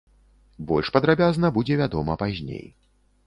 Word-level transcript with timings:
Больш 0.69 0.87
падрабязна 0.95 1.51
будзе 1.57 1.77
вядома 1.83 2.15
пазней. 2.25 2.65